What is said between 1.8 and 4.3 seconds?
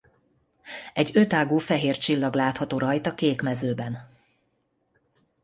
csillag látható rajta kék mezőben.